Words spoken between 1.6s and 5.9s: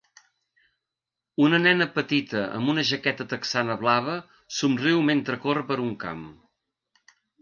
nena petita amb una jaqueta texana blava somriu mentre corre per